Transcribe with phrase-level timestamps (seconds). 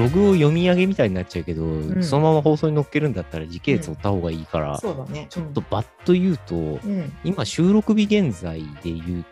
[0.00, 5.26] ログを読み上げみたいになっちゃうけど、んそのまま放送に載っけるんだったら時系列追った方がいいから、そうだね。
[5.28, 7.12] ちょっとバッと言うと、うん。
[7.22, 9.24] 今収録日現在で言う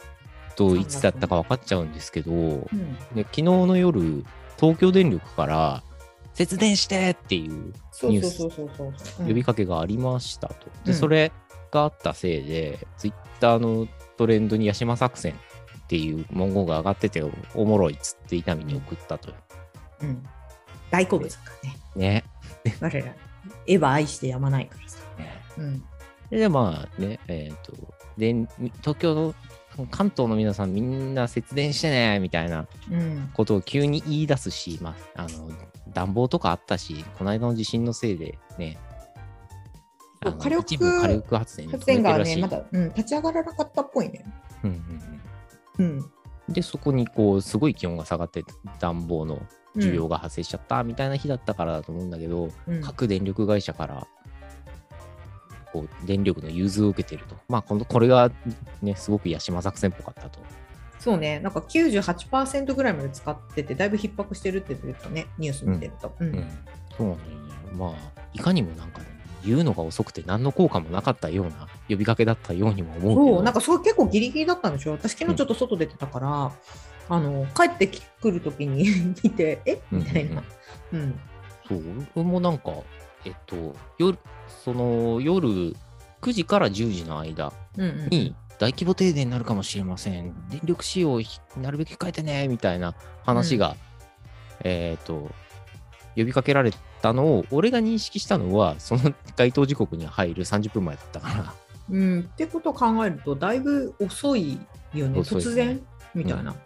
[0.56, 2.68] と3いつだったか分かっちゃうんですけど、うん。
[3.14, 4.24] で昨日の夜
[4.58, 5.82] 東京電力から
[6.38, 8.92] 節電してっていうそうそうそうそうそう。
[9.20, 10.66] うん呼びかけがありましたと。
[10.84, 11.32] で、うんそれ
[11.72, 17.24] があったせいで、ツイッターのトレンドにヤシマ作戦っていう文言が上がってて、
[17.54, 19.32] おもろいっつって伊丹に送ったと。
[20.00, 20.22] うん。
[20.92, 21.76] 大好物だからね。
[21.96, 22.24] ね。
[22.80, 23.14] 我ら、
[23.66, 25.00] エヴァ愛してやまないからさ。
[25.18, 25.84] ねうん。
[26.30, 27.72] で、まあね、えっ、と、
[28.16, 28.32] で、
[28.80, 29.34] 東京の、
[29.90, 33.30] 関東の皆さんみんな節電してねみたいなうん。
[33.34, 35.50] ことを急に言い出すし、まあ、あの
[35.92, 38.78] 暖房とかあったし、この間の地震のせいでね、
[40.20, 44.24] 火力火力発電発電がね、まだ、うん、立ち上がらなかったっぽいね。
[44.64, 44.76] うんうん
[45.78, 46.52] うんうん。
[46.52, 48.44] で、そこにこう、すごい気温が下がって、
[48.80, 49.40] 暖房の
[49.76, 54.06] 需要が発生しちゃったみたいな日だったからだと思うんだけど、うん各電力会社から、
[55.72, 57.36] こう、電力の融通を受けてると。
[57.48, 58.30] まあ、このこれが
[58.82, 60.40] ね、すごく八島作戦っぽかったと。
[60.98, 66.14] そうね、なんか98%ぐらいまで使ってて、だいぶ逼迫してるって言ったね、ニュース見てると。
[66.18, 66.48] うんうん。
[66.96, 67.48] そうなんだよね。
[67.76, 69.06] まあ、いかにもなんかね、
[69.44, 73.36] 言うのが遅くて何の効果もなかったような呼びかけだったようにも思うけど。
[73.36, 76.52] そう、なんかそう結構ギリギリだったんでしょ私昨日ちょっと外出てたから、
[77.08, 77.88] あの、帰って
[78.20, 79.80] くるときに 見て、え？
[79.90, 80.42] みたいな。
[80.92, 81.20] うん。
[81.68, 81.82] そう、
[82.16, 82.72] 俺もなんか、
[83.24, 84.18] えっと、夜、
[84.64, 85.48] その夜
[86.20, 90.34] 9時から10時の間うんうんに大規模停電になるかもしれません。
[90.48, 93.76] 電力使用をひなるべく控えてね、みたいな話が、
[94.64, 95.30] えっと、
[96.16, 101.54] 呼びかけられたのを、俺が認識したのは、その該当時刻に入る30分前だったから、
[101.90, 104.58] うん、ってことを考えると、だいぶ遅い
[104.92, 105.80] よね、突然？
[106.14, 106.50] みたいな。
[106.50, 106.56] うん。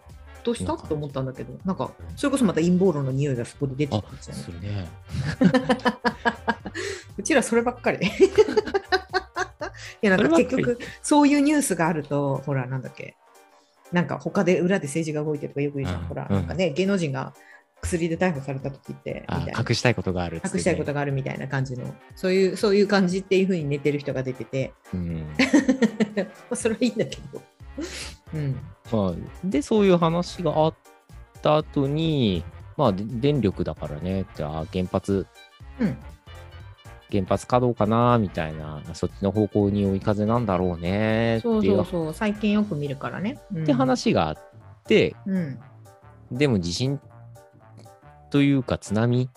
[0.43, 0.75] どうした？
[0.75, 4.69] と思ったんだけど、なんか、それこそまた陰謀論の匂いがそこで出てあきたんですよね。
[4.69, 4.89] ね。
[7.17, 7.99] うちらそればっかり。
[7.99, 8.11] で。
[10.01, 13.15] いや、なんか結局、そういうニュースがあると、ほら、なんだっけ、
[13.91, 16.01] なんか他で裏で政治が動いてるとかよく言うじゃん。
[16.01, 17.33] うんほら、うんなんかね、芸能人が
[17.81, 19.25] 薬で逮捕された時って。
[19.57, 25.27] 隠したいことがある隠したいことがあるみたいな感じの、そういう、そういう感じっていうふうに寝てる人が出てて、うん
[26.17, 27.41] まあそれはいいんだけど。
[28.33, 28.59] うん。
[28.91, 29.13] まあ、
[29.43, 30.73] で、そういう話があっ
[31.41, 32.43] た後に、
[32.77, 35.27] まあ、で電力だからねって、あ原発、
[35.79, 35.97] うん。
[37.13, 43.37] 原発稼働かなみたいな、そっちの方向に追い風なんだろうねってそういうそうそう、最近よく見るからね。
[43.53, 44.37] うん、って話があっ
[44.85, 45.59] て、うん。
[46.31, 46.99] でも地震
[48.31, 49.29] というか津波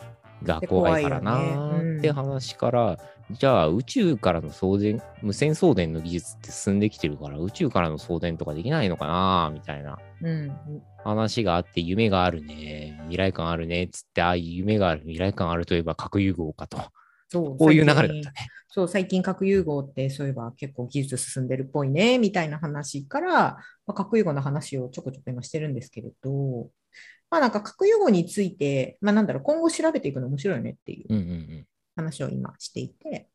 [0.43, 2.99] が怖いからなって話から、
[3.31, 10.57] じゃあ宇宙からの送電、無線送電の技術って進んできてるから、宇宙からの送電とかできないのかなみたいなうん。
[11.05, 16.79] 話があって、夢があるね、未来感あるねっつって、ああいう夢がある、未来感あるといえば核融合かと。
[17.29, 18.25] そうこういう流れだったね。
[18.69, 23.57] そう、最近核融合ってそういえば結構技術進んでるっぽいね、みたいな話から、ま
[23.89, 26.69] あ、核融合の話をちょこちょこ今してるんですけれど、
[27.31, 31.67] まあなんか核融合について、まあなんだろう、今後調べていくの面白いよねっていううんうんうん。
[31.97, 33.29] 話を今していて、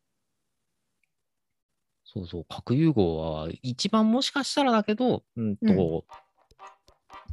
[2.04, 6.02] そうそう、核融合は一番もしかしたらだけど、うんと、うん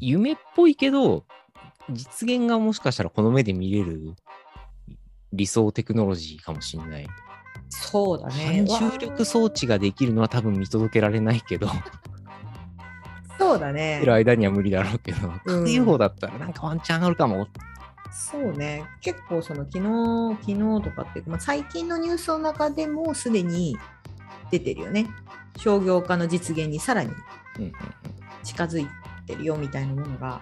[0.01, 1.25] 夢っぽいけど、
[1.89, 4.15] 実現がもしかしたらこの目で見れる
[5.33, 7.07] 理想テクノロジーかもしれない。
[7.69, 8.65] そうだね。
[8.67, 11.69] 反重力装置ができるのは多分見届けられないけど、
[13.37, 14.05] そうだねい。
[14.05, 17.47] る間には無理だろうけど、だったらなんかワンチャンあるかも。
[18.11, 18.83] そうね。
[19.01, 23.77] 結構その昨日、昨日とかってまあ、最近のニュースの中でもすでに
[24.51, 25.07] 出てるよね。
[25.57, 27.11] 商業化の実現にさらに
[28.43, 28.87] 近づい
[29.25, 30.41] てるよみたいなものが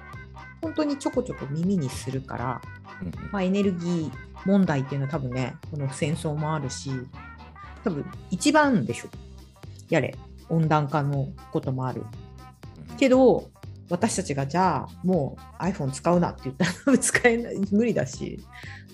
[0.61, 2.61] 本当にちょこちょこ耳にするから、
[3.01, 4.11] うんうんまあ、エネルギー
[4.47, 6.89] 問題っていうのは多分ねこの戦争もあるし
[7.83, 9.09] 多分一番でしょ。
[9.89, 10.15] やれ。
[10.49, 12.03] 温暖化のこともある。
[12.97, 13.49] けど
[13.89, 17.61] 私たちがじゃあもう iPhone 使うなって言ったら 使えない。
[17.71, 18.39] 無理だし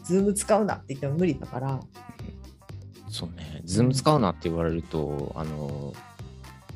[0.03, 1.79] Zoom 使うなって言っても無理だから。
[3.09, 5.93] そうね、ズーム使うなって言われると、あの、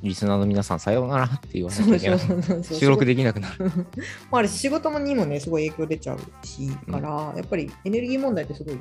[0.04, 2.20] リスナーの皆さんさようならって言わなきゃいけない。
[2.64, 3.72] 収録できなくなる。
[4.32, 8.80] もあるし仕事にもねすごい影響出ちゃうしから、やっぱりエネルギー問題ってすごい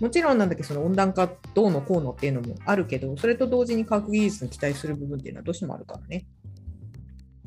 [0.00, 6.26] もちろんなんだけどその温暖化どうのこうのっていうのもあるけどそれと同時に科学技術に期待する部分っていうのはどうしてもあるからね。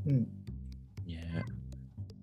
[0.06, 0.20] うん、
[1.08, 1.46] ね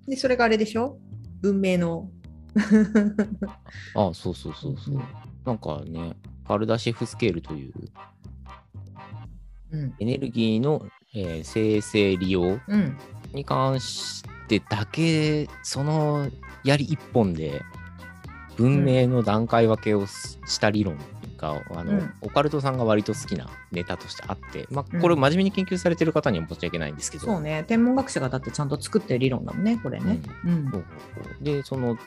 [0.06, 0.98] でそれがあれでしょ？
[1.40, 2.10] 文明の
[3.94, 5.00] あそうそうそうそう。
[5.44, 6.14] なんかね、
[6.44, 7.88] パルダシェフスケールといううん。
[9.98, 12.96] エネルギーの、えー生成利用うん。
[13.32, 16.28] に関してだけ、その
[16.64, 17.62] やり一本で
[18.56, 20.96] 文明の段階分けをしした理論
[21.36, 27.64] が、あのうんオカルトさんが割と好きなネタとしてあって、まあ、うんこれ真面目に研究されてる方には申し訳ないんですけど、そうね。
[27.66, 30.20] 天文学者がだってちゃんと作ってる理論だもんね、これね。
[30.44, 30.84] うん。
[31.40, 31.98] で、その、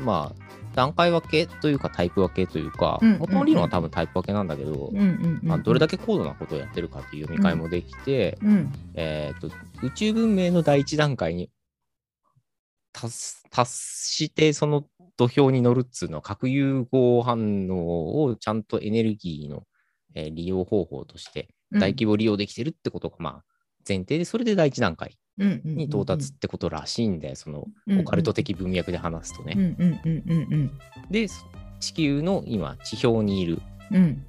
[0.00, 5.40] まあ、段階分けというかタイプ分けというか、うん元の理論は多分タイプ分けなんだけど、うんうんうん。
[5.42, 8.72] まあ、どれだけ高度なことをやってるかっていう読み替えもできて、うん。
[8.94, 9.50] えーと
[9.82, 11.50] 宇宙文明の第一段階に
[12.92, 14.84] 達して、その
[15.16, 19.64] 土俵に乗るっつうのは、核融合反応をちゃんとエネルギーの、
[20.14, 23.44] えー利用方法として大規模利用できてるってことが、まあ、
[23.88, 29.54] 前提で、それで第一段階模に到達ってことらしいんで、そのうんオカルト的文脈で話すとね。
[31.10, 31.28] で、
[31.80, 34.24] 地球の今、地表にいるうん。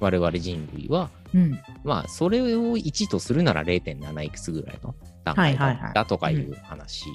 [0.00, 1.60] 我々人類は、うん。
[1.84, 5.56] まあ、それを1とするなら0.7いくつぐらいの段階
[5.94, 7.06] だとかいう話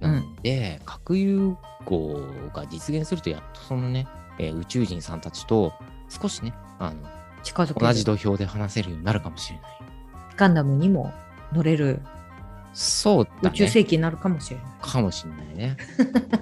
[0.00, 2.20] なんで、核融合
[2.54, 4.06] が実現すると、やっとそのね、
[4.38, 5.72] えー宇宙人さんたちと
[6.08, 7.08] 少しね、あの
[7.42, 9.91] 近づく同じ土俵で話せるようになるかもしれない。
[10.42, 11.12] ガンダムにも
[11.52, 12.00] 乗れる
[12.74, 13.70] そうだ宇宙ね。
[13.70, 14.66] 世紀になるかもしれない。
[14.80, 15.76] かもしれないね。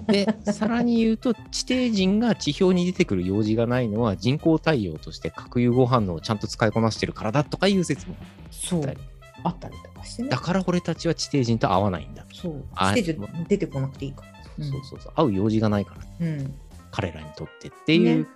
[0.06, 8.14] で、さらに言うと、地底人が地表に出てくる用事がないのは、人工太陽として核融合反応をちゃんと使いこなしてるからだとかいう説も
[8.50, 9.00] そうあったり。
[9.42, 10.38] あったりとかしてねだ。
[10.38, 12.24] から俺たちは地底人と合わないんだ。
[12.32, 12.64] そう。
[12.74, 14.64] あステージ出てこなくていいから。
[14.64, 15.12] そうそうそう。
[15.14, 16.54] 会う用事がないから、うん。
[16.92, 18.28] 彼らにとってっていう、ね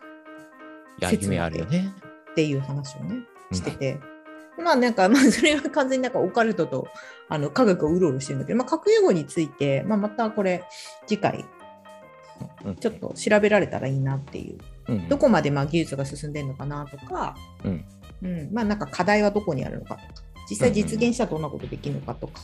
[1.01, 1.91] いや、説夢あるよね。
[2.33, 3.15] っていう話をね、
[3.51, 4.14] うんしてて。
[4.63, 6.89] まあなんか、まあそれは完全になんかオカルトと
[7.29, 10.65] あの科学をうろうろしてるんだけど、まあ核融合について、まあまたこれ
[11.07, 11.45] 次回
[12.65, 14.59] うんちょっと調べられたらいいなっていう。
[14.89, 17.35] うんどこまでまあ技術が進んでるのかなとか、
[17.65, 17.85] うん
[18.23, 22.43] うんまあなんか課題はどこにあるのかとか、実際実現したらどんなことできるのかとか、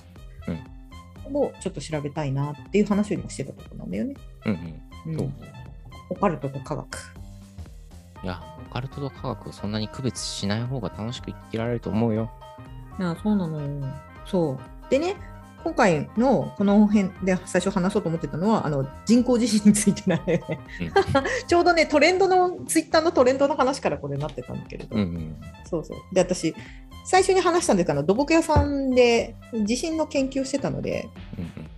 [1.33, 4.15] をちょっと調べたいなっていう話を今してたところなんだよね。
[4.47, 4.57] うんう
[5.07, 5.33] うんう。
[6.11, 6.99] オカルトと科学。
[8.23, 12.31] いや、オカルトと科学をそんなに区別しない方が楽しく生きられると思うよ。
[12.99, 13.87] いやそうなのよ。
[14.27, 14.91] そう。
[14.91, 15.17] でね、
[15.63, 20.61] 今回のこの辺で最初話そうと思ってたのは、あの人工地震についてなんだよね。
[21.47, 25.37] ちょうどね、トレンドの、ツイッターのトレンドの話からこれなってたんだけれど、うんうん。
[25.65, 26.15] そうそう。
[26.15, 26.55] で、私、
[27.05, 29.35] 最初に話したんですけど、土木屋さんで
[29.65, 31.09] 地震の研究をしてたので、
[31.39, 31.71] うんうん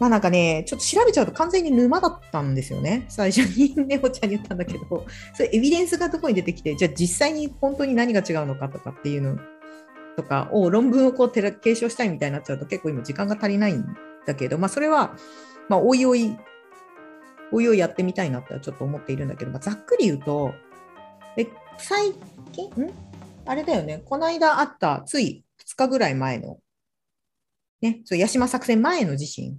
[0.00, 3.04] まあなんかね、ちょっと調べちゃうと完全に沼だったんですよね。
[3.08, 9.38] 最初にネオちゃんに言ったんだけど、それエビデンスがどこに出てきて、じゃあ実際に本当に何が違うのかとかっていうの
[10.16, 13.84] とかを論文をこう継承したいみたいになっちゃうと結構今時間が足りないん
[14.26, 15.14] だけど、まあそれは、
[15.68, 16.34] まあおいおい、
[17.52, 20.54] おいおいやってみたいなってちょっと思っているんだけど、まあ、ざっくり言うと、
[21.36, 22.14] え最
[22.52, 22.90] 近、ん？
[23.44, 26.58] あれだよね、この間あったつい2日ぐらい前の、
[27.82, 29.58] ね、そう、八島作戦前の地震。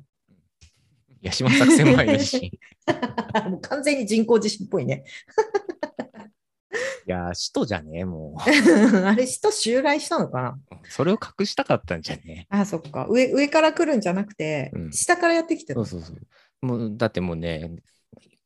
[1.24, 2.40] 八島作戦前の地震。
[2.46, 2.52] い
[3.50, 5.04] もう完全に人工地震っぽいね。
[7.12, 8.38] や、首都じゃねえ、も
[9.06, 10.50] あれ、人襲来したのかな？
[10.50, 10.58] う。
[10.90, 13.32] それを隠したかったんじゃねあ、そっか上。
[13.32, 15.76] 上から来るんじゃなくて、うん下からやってきてえ。
[15.76, 16.22] るそうそうそ
[16.62, 16.66] う。
[16.66, 17.70] もう、だってもうね、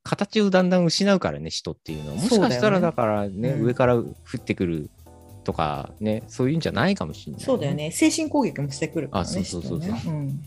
[0.03, 2.15] 形をだんだん失うからね、首都っていうのは。
[2.17, 4.05] もしかしたらだからね、うん上から降
[4.37, 4.89] ってくる
[5.43, 7.73] とかね、そういうんじゃないかもしれない、そうだよ。
[7.73, 7.91] ね。
[7.91, 9.29] 精神攻撃もしてくるからね。
[9.29, 10.43] あそうそうそうそう人ねうん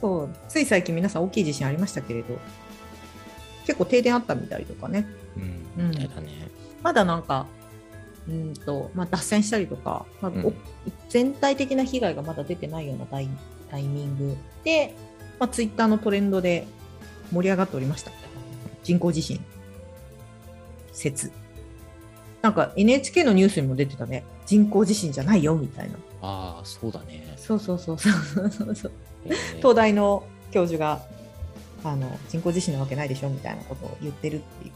[0.00, 0.28] そう。
[0.48, 2.38] つい最近皆さん大きい地震ありましたけれど、
[3.66, 5.06] 結構停電あったみたいとかね。
[5.76, 5.84] うん。
[5.84, 6.48] うんだね。
[6.82, 7.46] まだなんか、
[8.28, 10.52] うんと、まあ、脱線したりとか、まあうんお
[11.08, 13.28] 全体的な被害がまだ出てないようなタイ
[13.70, 14.94] タイミングで、
[15.38, 16.66] まあ、ツイッターのトレンドで
[17.32, 18.12] 盛り上がっておりました。
[18.82, 19.44] 人工地震
[20.92, 21.32] 説。
[22.42, 24.24] なんか NHK のニュースにも出てたね。
[24.46, 25.96] 人工地震じゃないよみたいな。
[26.22, 27.34] ああ、そうだね。
[27.36, 28.10] そうそうそうそ
[28.42, 28.92] うそうそう。
[29.26, 31.00] えー東大の教授が
[31.84, 34.72] あの人工地震なわけないでしょみたいなことを言ってるっていう。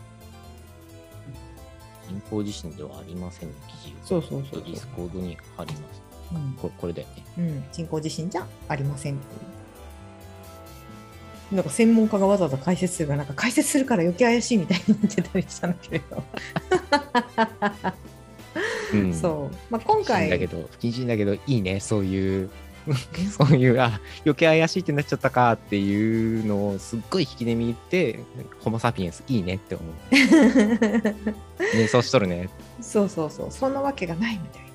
[2.08, 3.54] 人工地震ではありません、記
[3.88, 6.02] 事そうそうそうそうディスコードに貼ります。
[6.34, 7.24] うんこれこれだよね。
[7.38, 9.36] うん、人工地震じゃありませんってい
[11.52, 11.54] う。
[11.56, 16.22] なんか専門家がわざわざ解説するが、なんか解説するから余計怪しいみたいになってたりしたんだけれど。
[18.94, 19.56] うん そう。
[19.70, 22.50] まあ、今不謹慎だけ回、ど、不謹慎だけど、いいね、そういう、
[23.36, 28.20] そういう、あ、余計怪しいってなっちゃったかっていうのをすっごい引きで見て、
[28.60, 30.14] ホモ・サピエンスいいねって思う。
[31.76, 32.48] ね、そうしとるね。
[32.80, 34.68] そうそうそう、そんなわけがないみたいな。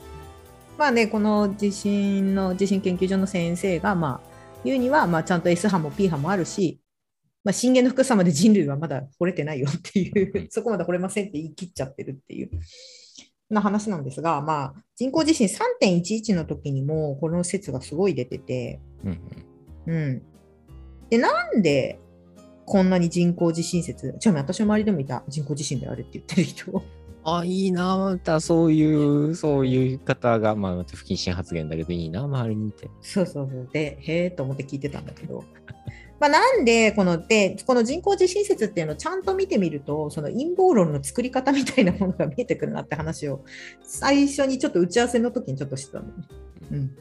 [0.77, 4.29] まあね、この地震の、地震研究所の先生が、まあ、
[4.63, 6.79] 言うには、まあ、ちゃんと S 波も P 波もあるし、
[7.43, 12.49] まあ、震源の深さまで人類はまだ掘れてないよっていうう、ん そこまで掘れませんって言い切っちゃってるっていう
[13.50, 19.22] な話なんですが、まあ、人工地震3.11の時にもこの説がすごい出てて、うん
[19.88, 20.22] うん。
[21.10, 22.00] で、なんで
[22.65, 26.84] こんなに人工地震説、ちなみに私の周りでもいた人工地震であれって言ってる人。
[27.24, 32.89] あ、いいな、またそういう、そういう方が、まあ、また不謹慎発言だけど、いいな、周りにいて。
[33.01, 33.70] そうそうそう。
[33.74, 35.44] で、へえと思って聞いてたんだけど。
[36.19, 43.43] まあ、なんでこのでこの人工地震説っていうのをちゃんと見てみるとその陰謀論の作り方みたいなものが見えてくるなって話を
[43.83, 46.13] 最初にちょっと打ち合わせの時にちょっとしてたのね。
[46.71, 46.95] うん、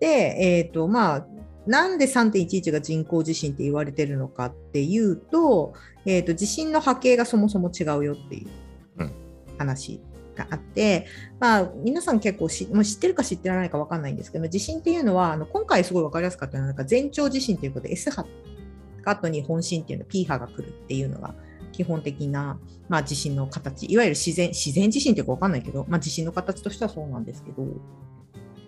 [0.00, 1.26] で、えーとまあ、
[1.66, 5.72] なんで3.11が人工地震って言われてるのかっていうと,、
[6.04, 8.48] えーと地震の波形がそもそも違うよっていう
[8.98, 9.12] うん。
[9.58, 10.00] 話
[10.36, 11.06] があって、
[11.40, 18.26] まあ、皆さん結構しもう知ってるか知ってないか分かんないんですけど地震っていうのはあの今回すごい分かりやすかったのはなんか前兆地震ということで S 波
[19.04, 21.34] 後に本震っていうの P 波が来るっていうのが
[21.72, 27.64] 基本的な、まあ、地震の形いわゆる自然自然地震っていうか分かんないけど、まあ、地震の形としてはそうなんですけど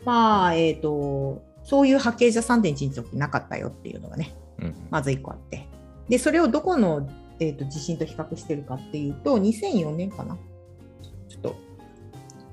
[0.05, 5.69] まあえっ、とそういう波形じゃ3.1日ってなかったよっていうのがねうんまず1個あって。
[6.09, 7.09] で、それをどこの、
[7.39, 10.39] えー、と地震と比較してるかっていうと、2004年かな。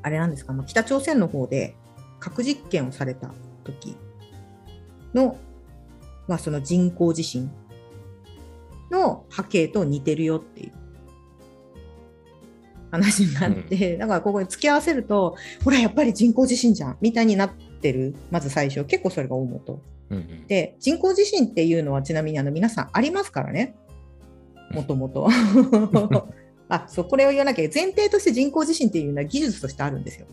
[0.06, 1.76] あれなんですか、まあ、北朝鮮の方で
[2.20, 3.34] 核実験をされた
[3.64, 3.98] 時
[5.16, 5.40] の、
[6.28, 7.52] まあ、その人工地震
[8.92, 10.72] の波形と似てるよっていう
[12.92, 19.82] 話になって、だからここに付き合わせると、ほら、やっぱり人工地震じゃんみたいになってる、まず最初、結構それが大元。
[20.12, 20.46] うんうん。
[20.46, 23.76] で人工地震っていうのはちなみにあの皆さんありますからね。
[24.70, 25.28] もともと。
[26.70, 30.28] あそうこれを言わなきゃ前提として人工地震っていうのは技術としてあるんですよ。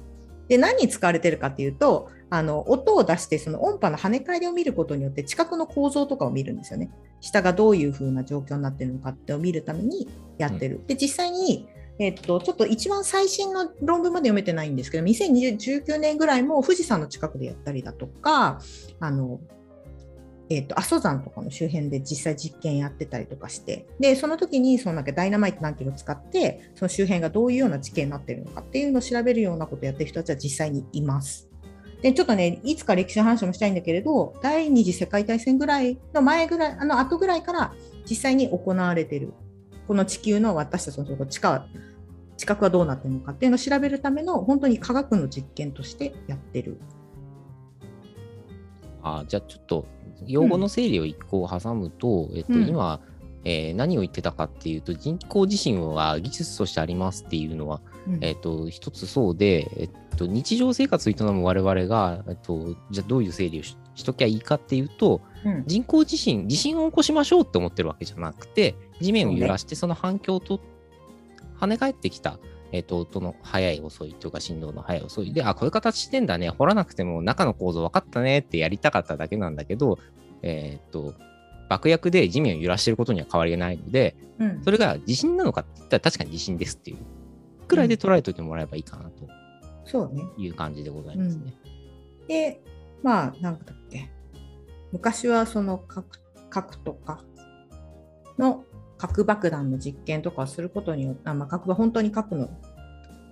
[0.49, 6.91] で何に使われてるかっていうとあの音を出してその音波の跳ね返りを見ることによって近くの構造とかを見るんですよね。
[7.21, 10.09] 下がどういう風な状況になってるのかってを見るために
[10.39, 10.81] やってる。
[10.87, 18.61] で実際にえっと、ちょっと一番最新の論文まで読めてないんですけど2019年ぐらいも富士山の近くでやったりだとか
[18.99, 19.41] あの
[20.55, 31.49] えー、と阿蘇山とかの周辺で実際実験やってたりとかしてでその時にそのなんかダイナマイト何キロ使ってその周辺がどういうような地形になってるのかっていうのを調べるようなことをやってる人たちは実際にいます。
[32.03, 37.73] でちょっとねいつか歴史の話もしたいんだけれど第二次世界大戦ぐらいの前ぐらいあの後ぐらいから
[38.11, 39.33] 実際に行われてる
[39.87, 41.65] この地球の私たちのその地下
[42.37, 46.81] 地殻はどうなってるのかっていうのを調べるための本当に科学の実験としてやってる。
[49.03, 49.87] あじゃあちょっと
[50.27, 52.69] 用語の整理を一個挟むと、えっと、うん。
[52.69, 53.01] 今、
[53.45, 58.19] えー何を言ってたかっていうと人工地震は技術としてありますっていうのは、うん。
[58.21, 65.65] えっと、一つそうで、えっと、日常生活を営む我々が、えっと、じゃあどういう整理をししときゃいいかっていうとうん。
[65.67, 70.61] 人工地震地震を起こしましょうって思ってるわけじゃなくて地面を揺らしてその反響と
[71.61, 72.39] 跳ね返ってきた、
[72.73, 76.49] えっと、音の速い遅いというか振動の速い遅いであこういう形してんだね。
[76.49, 79.99] 掘らなくても中の構造分かったねってやりたかっただけなんだけど
[80.43, 81.15] えっと
[81.69, 84.63] 爆薬で地面を揺らしてることには変わりがないのでうん。
[84.65, 86.97] それが地震なのかって言ったら確かに地震ですっていう
[87.69, 89.29] くらいで捉えておいてもらえばいいかなと
[89.85, 90.23] そうね。
[90.39, 91.55] いう感じでございますね。
[92.29, 92.61] で、
[93.03, 94.11] まあ、なんだっけ、
[94.93, 97.23] 昔はその核核とか
[98.39, 98.65] の
[99.03, 102.49] 核爆弾の実験とかをすることによって、あまあ、核は本当に核の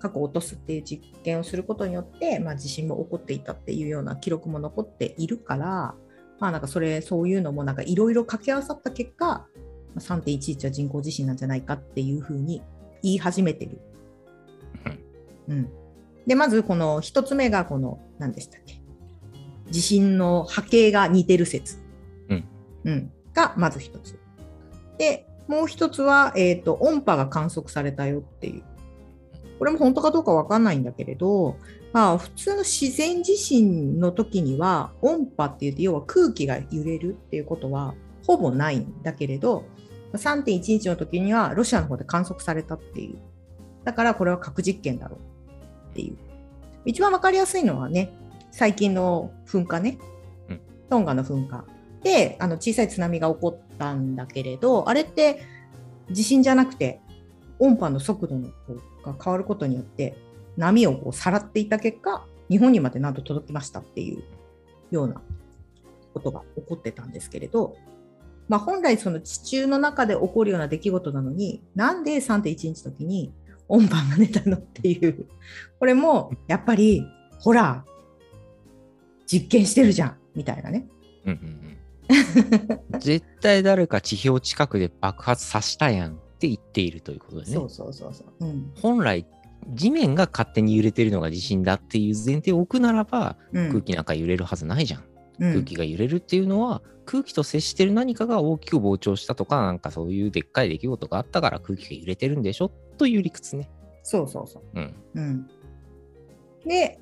[0.01, 5.95] 核を落とすっていう実験をすることによって、まあ、地震も起こっていたっていうような記録も残っているから、
[6.41, 9.47] まあ、なんかそれそういうのもなんかいろいろ掛け合わさった結果、ま
[9.97, 12.63] あ3.11は人工地震なんじゃないかっていうふうに
[13.03, 13.81] 言い始めてる。
[15.49, 15.69] うん、
[16.27, 18.81] でまずこの一つ目がこの何でしたっけ？
[19.71, 21.79] 地震の波形が似てる説、
[22.29, 22.45] うん。
[22.85, 24.19] うん、がまず一つ。
[24.99, 28.63] でもう一つは、えーと音波が観測されたよっていう。
[29.61, 31.59] これも本当かどうかわかんないんだけれど、
[31.93, 37.95] まあ、普通の自然地震の時には音波って言って要は空気が揺れるっていうことは
[38.27, 39.65] ほぼないんだけれど
[40.15, 43.19] 3.11の時にはロシアの方で観測されたっていう。
[43.85, 46.17] だからこれは核実験だろうっていう。
[46.87, 48.15] 一番わかりやすいのはね
[48.51, 49.99] 最近の噴火ね、
[50.49, 50.61] うん。
[50.89, 51.65] トンガの噴火
[52.03, 55.43] であの小さい津波が起こったんだけれどあれって
[56.11, 57.01] 地震じゃなくて
[57.59, 58.49] 音波の速度の
[59.05, 60.17] が変わることによって
[60.57, 64.25] 波をこうさらっていた結果日本にまでなんと届きましたっていう
[64.91, 65.21] ような
[66.13, 67.77] ことが起こってたんですけれど、
[68.49, 73.33] まあ、本来その地中の中で起こるような出来事なのになんで3.1日の時に
[73.69, 75.27] 音波が出たのっていう
[75.79, 77.07] これもやっぱり
[77.39, 77.85] ほら
[79.27, 80.89] 実験してるじゃんみたいなね。
[81.25, 81.70] うんうんうん
[82.99, 87.55] 絶対誰か地表近くで爆発させたやんって言っているということですね。
[87.57, 88.45] そうそうそうそう。
[88.45, 89.27] うん本来
[89.69, 95.05] 地面が勝手に揺れてるのが地震だっていう前提を置くならば、うん空気なんか揺れるはずないじゃん。
[95.39, 102.71] うん空気が揺れるっていうのは、空気と接してる何かが大きく膨張したとか、なんかそういうでっかい出来事があったから空気が揺れてるんでしょ？
[102.97, 103.71] という理屈ね。
[104.03, 104.63] そうそうそう。
[104.75, 104.95] うん。
[105.15, 105.51] うん、
[106.67, 106.99] で、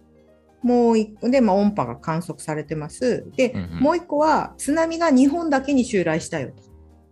[0.62, 3.26] もう一個で、まあ、音波が観測されてます。
[3.36, 6.62] で、うんうんもう一個は津波が日本だけに襲来したよと。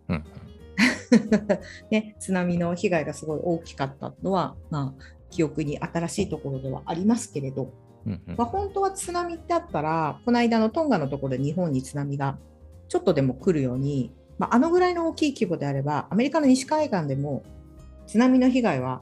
[0.09, 0.23] うん
[1.89, 7.73] ね、津波の被害がすごい大きかったのは、まあ、記憶に新しいところではありますけれど、
[8.05, 12.37] うんうんまあ、本当は津波ってあったら、この間のトンガのところで日本に津波が
[12.87, 17.43] ちょっとでも来るように、まあ、あのぐらいの大きい規模であれば、アメリカの西海岸でも
[18.05, 19.01] 津波の被害は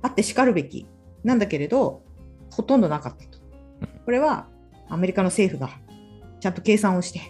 [0.00, 0.86] あってしかるべき
[1.24, 2.02] なんだけれど、
[2.50, 3.41] ほとんどなかったと。
[4.04, 4.46] これは
[4.88, 5.78] アメリカの政府が
[6.40, 7.20] ちゃんと計算をして、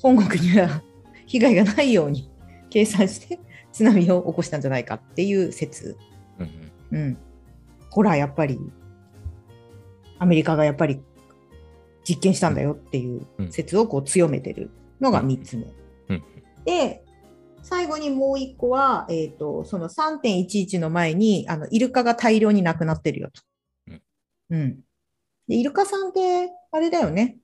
[0.00, 0.82] 本国には
[1.26, 2.30] 被害がないように
[2.70, 3.38] 計算して
[3.72, 5.96] 津波を起こしたんじゃないかっていう説。
[6.38, 7.18] うんうんうん。
[7.90, 8.60] ほら、やっぱり、
[10.18, 11.00] アメリカがやっぱり
[12.08, 14.70] 実験したんだよっていう説をこう強めてる
[15.00, 15.64] のが3つ目。
[16.08, 16.22] うん
[16.64, 17.04] で、
[17.62, 23.42] 最後にもう1個は、えっ、と、その3.11の前に、あの、イルカが大量に亡くなってるよと。
[24.50, 24.80] うん。
[25.48, 25.54] うん。
[25.54, 27.38] で、イルカさんって、あれだよね。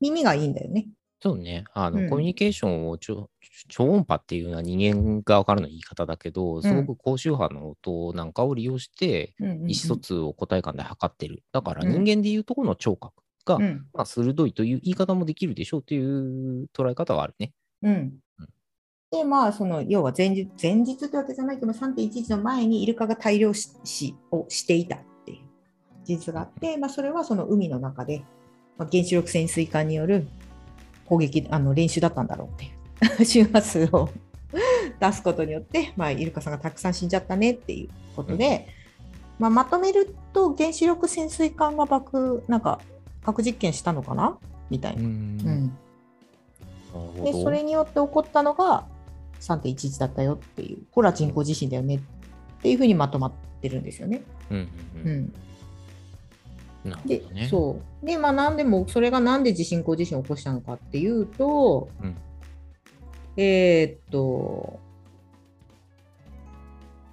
[0.00, 0.88] 耳がいいんだよね。
[1.22, 1.64] そうね。
[1.72, 3.30] あの、うんコミュニケーションを超
[3.68, 11.42] 超音波っていうのは人間側からの言い方だけど、すごく高周波の音なんかを利用して、意思疎通を個体間で測ってる。
[11.50, 13.14] だからうん人間でいうところの聴覚
[13.46, 13.86] が、うん。
[13.94, 17.52] まあ、鋭いという言い方もできるでしょうという捉え方はあるね。
[17.82, 18.48] うんうん。
[19.10, 24.98] で、まあ、その、要は前日、前日ってわけじゃないけど、3.11の前にイルカが大量死死をしていた
[26.04, 28.22] 事実があって、まあ、それはその海の中で、
[28.76, 30.26] まあ、原子力潜水艦による
[31.06, 32.74] 攻撃、あの練習だったんだろうっていう。
[33.24, 34.08] 周波数を
[35.00, 38.68] 出すことによって、まあ、イルカさんがたくさん死んじゃったねっていうことで、
[39.38, 42.80] まあ、まとめると原子力潜水艦が爆、なんか
[43.24, 44.38] 核実験したのかな？
[44.70, 45.02] みたいな。
[45.02, 45.04] ん。
[45.04, 45.68] うん。
[47.24, 47.42] で、ど。
[47.42, 48.86] それによって起こったのが
[49.40, 52.00] 3.11だったよっていう、これは人工地震だよねっ
[52.62, 54.22] ていうふうにまとまってるんですよね。
[54.50, 55.10] うんううん。
[55.10, 55.32] うんん、
[57.06, 57.48] でね。
[57.50, 58.06] そう。
[58.06, 62.16] で、まあ、なんでも、それがなんで地震工地震を起こしたのかっていうと、うん
[63.36, 64.78] えーっと、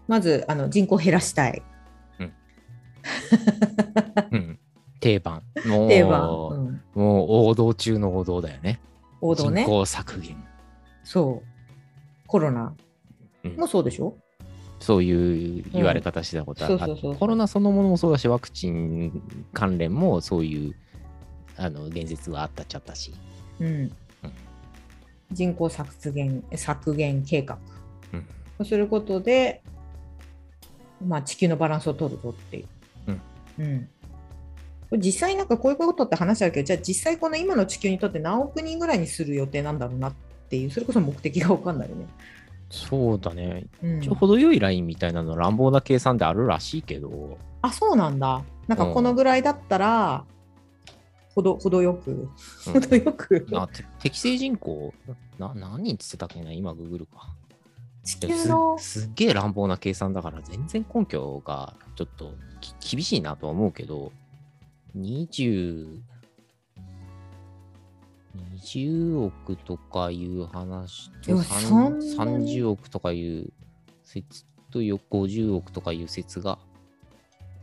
[0.07, 1.63] まずあの人口減らしたい。
[2.19, 2.33] うん
[4.99, 5.41] 定番。
[5.65, 8.79] もう定番、うんもう王道中の王道だよね。
[9.21, 9.71] 王道ね人。
[9.71, 10.43] 口削減。
[11.03, 11.47] そう。
[12.27, 12.75] コロナ
[13.43, 14.15] うんもそうでしょ？
[14.81, 19.21] そういう言われ方したことある、うんコロナそのものもそうだし、ワクチン
[19.53, 20.75] 関連もそういう
[21.55, 23.13] あの言説があったっちゃったし。
[23.59, 23.91] うん。
[25.31, 27.57] 人口削減削減計画
[28.13, 28.27] うん
[28.59, 29.61] をすることで、
[31.05, 32.67] まあ、地球のバランスを取るぞっていう。
[33.59, 33.87] うん
[34.97, 40.13] 実際なんかこういうことって話あるけど、じゃあ実際この今の地球にとって何億人ぐらいにする予定なんだろうなっ
[40.49, 42.07] ていう、それこそ目的が分かんないよね。
[42.71, 43.65] そうだね。
[43.83, 48.43] うんちょ程よいラインみたいなの乱暴な計算であるらしいけど、あ、そうなんだ。
[48.67, 50.25] なんかこのぐらいだったら、
[51.35, 52.11] ほど程よく、
[52.67, 53.45] うん程よく、
[53.99, 54.93] 適正人口
[55.37, 57.35] な何人っつってたっけな今ググるか。
[58.03, 64.11] 地球の、すすっげえ乱暴な計算だから全然根拠がちょっとき厳しいなとは思うけど、
[64.97, 65.99] 20、
[68.37, 73.53] 20億とかいう話といやさんそんなに30億とかいう
[74.03, 76.57] 説とよ50億とかいう説が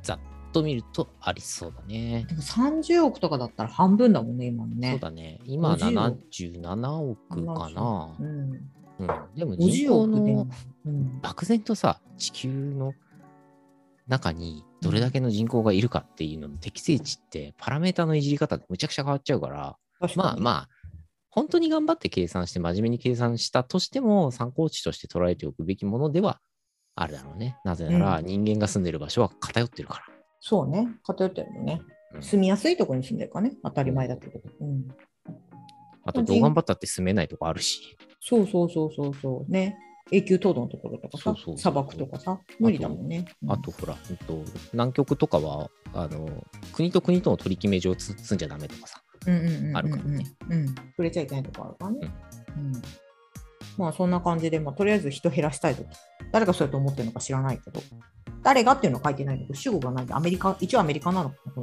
[0.02, 0.18] ざっ
[0.52, 2.24] と見るとありそうだね。
[2.28, 4.90] でも30億とかだったら半分だもんね、今のね。
[4.92, 5.40] そうだね。
[5.44, 6.20] 今50億
[6.62, 8.16] 77億かな。
[8.18, 8.70] うん。
[8.98, 10.48] うん、でも人50口の。
[10.86, 11.20] うん。
[11.20, 12.94] 漠然とさ、地球の
[14.06, 19.76] 中にどれだけの人口がいるかっていうのの適正値って、パラメータのいじり方でむちゃくちゃ変わっちゃうから、
[20.16, 20.68] まあまあ、
[21.30, 26.40] 本当に頑張って計算して、真面目に計算したとしても、参考値として捉えておくべきものでは
[26.94, 27.56] あるだろうね。
[27.64, 30.02] なぜなら、うん人間が住んでる場所は偏ってるか
[30.40, 31.80] そうね、偏ってるのね。
[32.12, 32.18] ら。
[32.18, 34.40] うん住みやすいところに住んでるからね、当たり前だけど。
[34.60, 34.88] うん。
[36.04, 37.98] あと、どう頑張ったって住めないとこあるし。
[38.20, 39.52] そうそうそうそうそう。
[39.52, 39.76] ね。
[40.10, 43.26] 永久凍土のところとかさそうそうそう、砂漠とかさ、無理だもんね。
[43.42, 49.02] うんあと、ほら、えっと、南極とかは、あの、国と国との取り決め上つ住んじゃダメとかさ。
[49.26, 50.24] うんうんうんうんうんあるからね。
[50.48, 50.66] うん。
[50.68, 52.14] 触れちゃいけないとこあるからね。
[52.56, 52.72] うん。
[53.76, 55.84] まあそんな感じで、まあ、とりあえず人減らしたいと。
[56.32, 57.80] 誰がそうやって思ってるのか知らないけど。
[58.42, 61.60] 誰がっていうのは書いてないんだけど、主語がないんで、アメリカ、一応アメリカなのかなこ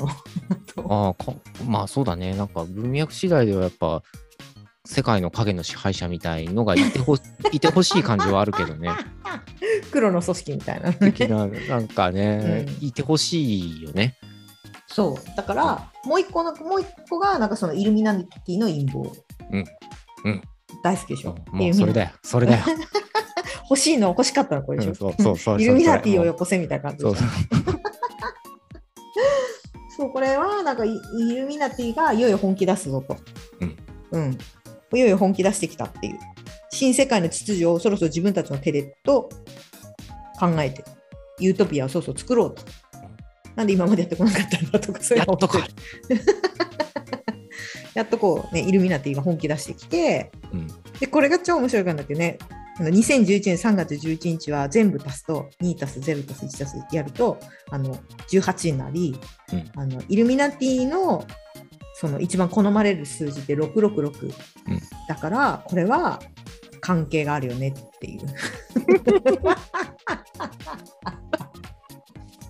[0.83, 1.33] のああか、
[1.65, 2.35] まあそうだね。
[2.35, 4.03] なんか文脈次第ではやっぱ、
[4.85, 7.15] 世界の影の支配者みたいのがいてほ
[7.51, 8.89] いてほしい感じはあるけどね。
[9.91, 10.93] 黒の組織みたいな。
[10.93, 14.15] 的な、なんかね、うんいてほしいよね。
[14.95, 15.35] そう。
[15.35, 19.11] だから、もう一個の、もう一個が、なんかそのイルミナティの陰謀。
[19.51, 19.65] うん
[20.23, 20.41] うん
[20.83, 21.35] 大好きでしょ。
[21.51, 22.07] もうそれだよ。
[22.07, 22.63] よ、それだよ。
[23.69, 24.89] 欲しいの欲しかったのこれでしょ。
[24.89, 25.61] うんそうそうそう。
[25.61, 27.81] イルミナティをよよこせみたいな感じでしょそうそう。
[29.97, 33.17] そう、これはなんかイイルミナティがいよいよ本気出すぞと。
[33.59, 33.77] うん。
[34.11, 34.37] うん。
[34.93, 36.19] いよいよ本気出してきたっていう。
[36.69, 39.29] 新世界の秩序をそろそろ自分たちの手でと
[40.39, 40.85] 考えて、
[41.39, 42.63] ユートピアをそうそう作ろうと。
[43.55, 45.59] なんで今までやってこなかったんだとか、そういうやっとか。
[47.93, 50.67] やっとこうね、イルミナティが本気出してきて、うん
[50.99, 52.37] で、これが超面白いんだけどね、
[52.77, 57.39] あの2011年3月11日は全部足すと、2足す0足す1足すやると、
[57.71, 57.95] あの、
[58.29, 59.17] 18になり、
[59.53, 61.25] うんあの、イルミナティの、
[61.93, 64.27] その一番好まれる数字って666、う
[64.73, 66.21] んだから、これは
[66.81, 68.19] 関係があるよねっていう。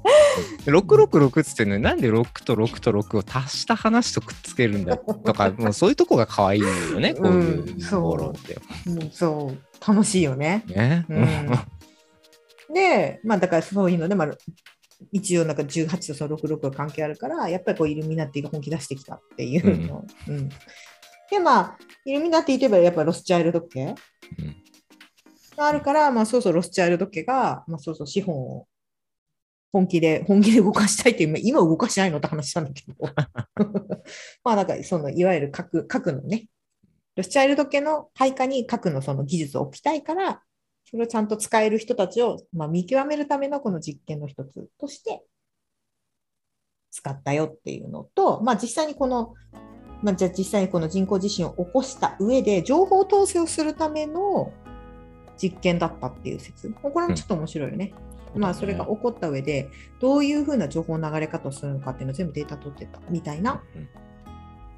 [0.65, 8.57] 666っつってんのになんで6と6と6を足した話とくっつけるんだとか、 もうそういうとこが可愛いよね、こういううんそうものって。
[8.87, 10.63] うんそう、楽しいよね。
[10.67, 11.05] ね。
[11.09, 11.49] うん
[12.73, 14.31] で、まあだからそういうので、まあ、
[15.11, 20.05] 一応なんか18とその66が関係あるから、やっぱりこうイルミナティが本気出してきたっていうの。
[20.27, 20.49] うん
[21.29, 24.55] で、まあ、イルミナティといえばやっぱロスチャイルド家うん
[25.57, 28.67] があるから、まあそうそうロスチャイルド家が、まあそうそう資本を
[29.75, 32.95] 本気で、本気で動かしたいっていう、まあ今動かしないのって話したんだけど。
[34.41, 36.47] まあなんかそのいわゆる核、核のね、
[37.17, 40.41] ロスチャイルド家の配下に核のその技術を置きたいから、
[40.85, 45.25] それをちゃんと使える人たちを、まあ、見極めるためのこの実験の一つとして
[46.89, 49.33] 使ったよっていうのと、まあ、実際にこの、
[50.03, 54.53] まあ、じゃあ実際にこの人工地震を起こした上で情報統制をするための
[55.35, 56.69] 実験だったっていう説。
[56.69, 57.93] これもちょっと面白いよね。
[58.36, 59.69] まあ、それが起こった上で、
[60.00, 63.88] どういうふうな情報の流れ方をするのかっていうのを全部データ取ってたみたいなうん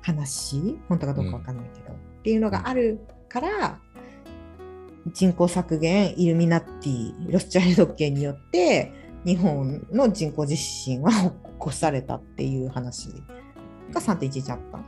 [0.08, 3.80] 話、本当かどうかわかんないけど、っていうのがあるから、
[5.14, 8.94] 人口削減、イルミナティ、ロスチャイルド家によって、
[9.26, 13.10] 日本の人工地震は起こされたっていう話
[13.92, 14.80] が3.11あった。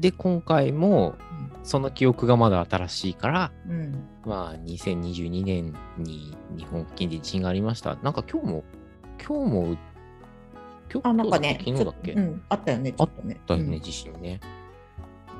[0.00, 1.14] で、今回も、
[1.62, 4.08] その記憶がまだ新しいから、うん。
[4.24, 7.96] まあ、2022年に日本付近で地震がありました。
[7.96, 8.64] なんか今日も、
[9.18, 9.76] 今日も、
[10.92, 12.12] 今日あ、なんかね、昨日だっけ？
[12.12, 13.40] うん、あったよね、ちょっとね。
[13.46, 14.40] だよね、地震ね。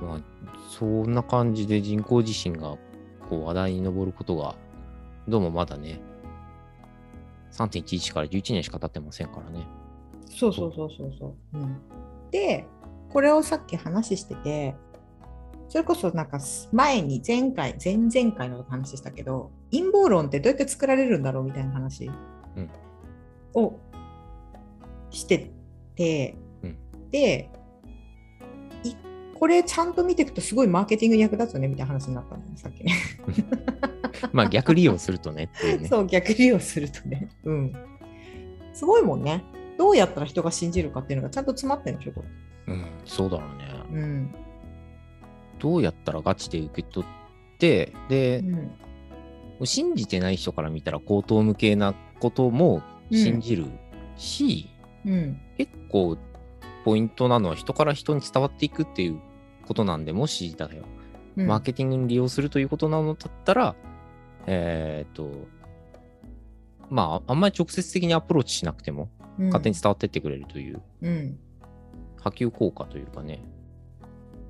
[0.03, 0.21] まあ、
[0.68, 2.77] そんな感じで人工地震が
[3.31, 4.57] こう話題に上ることが、
[5.29, 6.01] どうもまだね、
[7.53, 9.64] 3.11から11年しか経ってませんからね。
[10.29, 11.59] そうそうそうそうそう。
[11.59, 11.77] うん、
[12.33, 12.66] で、
[13.11, 14.75] これをさっき話してて、
[15.73, 16.39] それこそなんか
[16.71, 22.11] 前に前回、前々回の話したけど、陰謀論ってどうやって作られるんだろうみたいな話
[22.57, 22.71] うん
[23.55, 23.81] を
[25.09, 25.51] して
[25.95, 26.77] て、うん
[27.11, 27.49] で
[28.85, 28.95] い、
[29.33, 32.93] これちゃんと見ていくとすごいマーケティングに役立つよねみたいな話になったのね、さっきね。
[34.31, 35.89] まあ逆利用するとねっていうね。
[35.89, 37.31] そう、逆利用するとね。
[37.45, 37.73] うん。
[38.75, 39.43] すごいもんね。
[39.79, 42.21] どうやったら人が信じるかっていうのがちゃんと詰まってるんでしょ、こ
[42.67, 42.75] れ。
[42.75, 44.03] うん、そうだろうね。
[44.03, 44.35] うん。
[45.62, 48.70] どうやったらガチで受け取って、でう、ん
[49.64, 53.66] 信じてない人から見たら口頭無形なことも信じる
[54.16, 54.68] し、
[55.07, 55.40] うん。
[55.57, 56.18] 結構
[56.85, 59.20] ポイントなのは人から人に伝わっていくっていう
[59.66, 60.83] ことなんで、もしだよ、
[61.37, 63.75] うんマーケティングに利用するということなのだったら、
[64.46, 65.31] えーっと、
[66.90, 71.38] まあ、あんまり直接的にアプローチしなくても、勝手に伝わってってくれるといううん。
[72.20, 73.42] 波及効果というかね、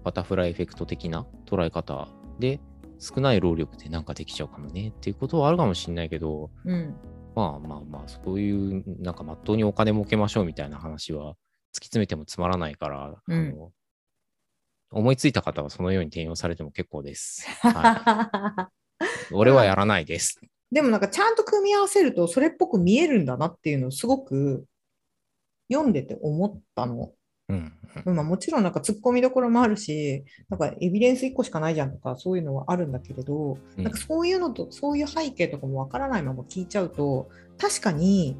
[0.04, 2.60] バタフライエフェクト的な捉え方で、
[2.98, 6.94] 少ない労力でなんかできちゃうかもねっていうことはあるかもしれないけど、うん。
[7.34, 11.36] まあまあまあ、そういう、なんかまっとうにお金儲けましょうみたいな話は突き
[11.86, 13.72] 詰めてもつまらないから、うんあの
[14.94, 17.46] 思いついた方はそのように転用されても結構です。
[17.62, 18.70] は
[19.32, 20.38] 俺はやらないです。
[20.70, 24.66] でもなんかちゃんと組み合わせるとそれっぽく見えるんだなっていうのをすごく
[25.70, 27.12] 読んでて思ったの。
[28.04, 28.14] うん。
[28.16, 38.36] まあ、もちろんなんか突っ込みどころもあるし、なんかエビデンス1個しかないじゃんとかそういうのはあるんだけれど、うんなんかそういうのとそういう背景とかもわからないまま聞いちゃうと確かに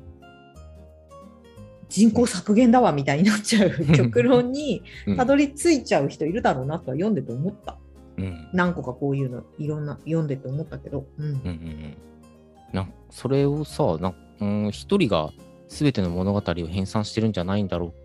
[1.88, 7.79] 人口削減だわみたいになっちゃう 極論にうんたどり着いちゃう人いるだろうなとは読んでて思った。
[8.18, 8.48] うん。
[8.53, 11.07] 何個かこういうのいろんな読んでて思ったけど。
[11.18, 11.96] うんうんうんうん。
[12.72, 15.31] なんそれをさ、なんうん一人が
[15.68, 18.02] 全ての物語を編纂してるんじゃないんだろう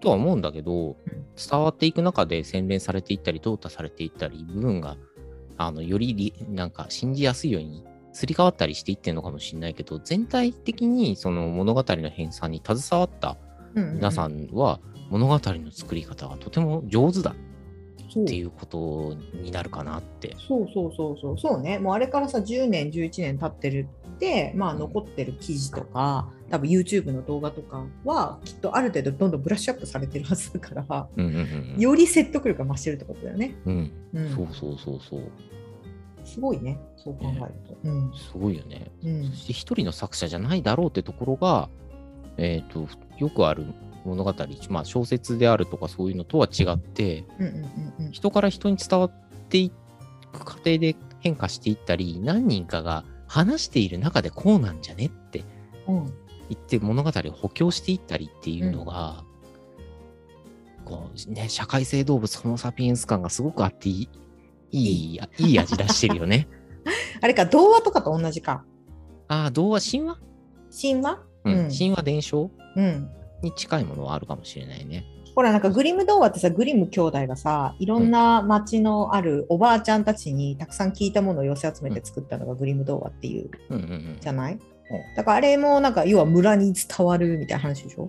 [0.00, 0.96] とは思うんだけど、
[1.36, 4.96] 伝わっていく中で洗練されていったり、淘汰されていったり、部分が、
[5.56, 13.36] あの、よりり、なんか信じやすいようにすり替わったりしていってるのかもしれないけど、全体的にその物語の編纂に携わった
[13.74, 14.80] 皆さんんは、
[15.10, 17.47] 物語の作り方がとても上手だそう
[18.24, 20.36] っていうことになるかなって。
[20.46, 21.38] そうそうそうそう。
[21.38, 21.78] そうね。
[21.78, 31.34] もうあれからさ10年11年経ってるってまあ残ってる記事とか多分 YouTube の動画とかはきっとある程度どんどんブラッシュアップされてるはずだからうんうん
[31.74, 33.92] うんより説得力が増してるってことだよね、うん。
[34.14, 34.26] うん。
[34.26, 35.20] うん、そうそうそうそう。
[36.24, 36.78] すごいね。
[36.96, 38.12] そう考えると、うん。
[38.14, 38.90] すごいよね。
[39.02, 39.24] うん。
[39.30, 41.70] そして一人の作者じゃないだろうってところが、
[42.36, 42.86] えっ、と、
[43.18, 43.66] よくある
[44.04, 44.34] 物語、
[44.70, 47.24] まあ小説であるとかそういうのとは違って、
[48.10, 49.12] 人から人に伝わっ
[49.48, 49.72] てい
[50.32, 55.44] く過程で変化していったり、何人かが話している中でこうなんじゃねって
[55.86, 56.14] うん。
[56.48, 59.22] 言って物語を補強していったりっていうのが、
[60.84, 65.58] こうね、社会性動物ホモ・サピエンス感がすごくあっていい、いい、いい。
[65.58, 66.48] 味出してるよね。
[67.20, 68.64] あれか童話とかと同じか。
[69.28, 70.18] ああ、童話、神話？
[70.70, 71.20] 神話？
[71.44, 71.70] うん、うん。
[71.70, 72.50] 神話伝承？
[72.76, 73.10] うん
[73.42, 75.04] に近いものはあるかもしれないね。
[75.34, 84.58] ほらなんかグリム童話ってさグリム兄弟がさいろんな町のあるおばあちゃんたちにたくさん聞いたものを寄せ集めて作ったのがグリム童話っていううんうんうんじゃない？
[85.16, 88.08] だからあれもなんか要は村に伝わるみたいな話でしょ？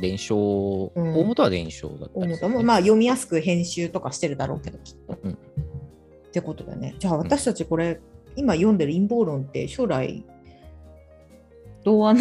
[0.00, 2.34] 伝承、うん大元は伝承だった大りね。
[2.40, 5.18] 元もまあ読みやすく編集とかしてるだろうけどきっと。
[5.22, 6.94] うんってことだよね。
[7.00, 8.00] じゃあ私たちこれ、
[8.36, 10.24] 今読んでる陰謀論って将来
[11.82, 12.20] 童話な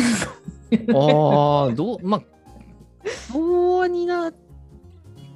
[0.88, 1.66] の？
[1.66, 2.22] ああ、どう、まあ、
[3.32, 4.34] 童話になっ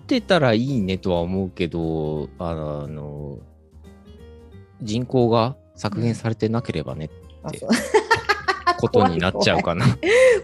[0.08, 3.40] てたらいいねとは思うけど、あの、
[4.82, 7.10] 人口が削減されてなければね、
[7.44, 7.70] あそう
[8.80, 9.86] ことになっちゃうかな。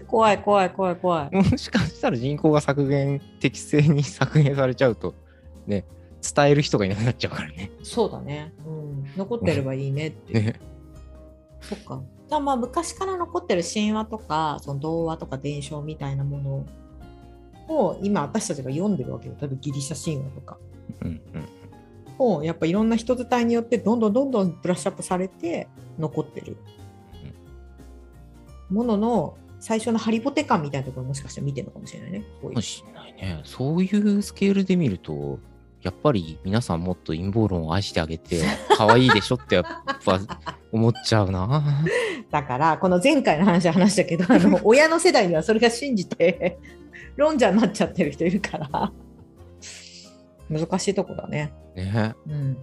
[0.06, 1.36] 怖い怖い怖い怖い。
[1.36, 5.14] もしかしたら人口が削減、適正に削減されちゃうと、
[5.66, 5.84] ね、
[6.34, 7.70] 伝える人がいなくなっちゃうからね。
[7.82, 8.52] そうだね。
[8.66, 10.32] うん、残ってればいいねって。
[10.32, 10.60] ね
[11.60, 12.02] そっか。
[12.38, 16.66] まあ昔から残ってる神話とかその童話とか伝承みたいなもの
[17.70, 19.36] を今私たちが読んでるわけよ。
[19.40, 20.58] 例えばギリシャ神話とか。
[21.02, 21.20] うん
[22.20, 26.58] をやっぱいろんな人伝いによってどんどんどんどんブラッシュアップされて残ってる
[28.68, 32.24] ものの最初のハリボテ感みたいなところもしかしたら見てるのかもしれないね。
[32.40, 33.40] かもしれないね。
[33.44, 35.38] そういうスケールで見ると、
[35.82, 38.42] やっぱり皆さんもっと陰謀論を愛してあげて、
[38.76, 39.64] 可愛いでしょってやっ
[40.02, 40.20] ぱ
[40.72, 41.84] 思っちゃうな。
[42.30, 46.58] だからこの前回の話は話したけどあの親の世代にはそれが信じて
[47.20, 48.92] 論者になっちゃってる人いるから
[50.48, 51.52] 難しいとこだね。
[51.76, 52.14] ね。
[52.26, 52.56] うん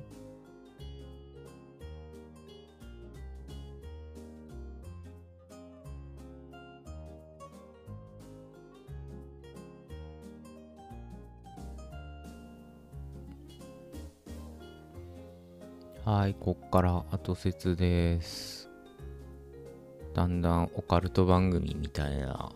[16.03, 18.69] はい、こっから後説です。
[20.13, 22.49] だんだんオカルト番組みたいな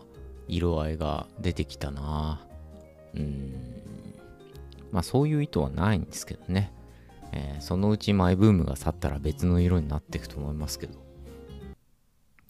[0.48, 2.46] 色合いが出てきたな。
[3.14, 3.54] うん。
[4.90, 6.72] まあそういう意図はないんですけどね。
[7.32, 11.02] えーそのうちマイブームが去ったら別の色になっていくと思いますけど。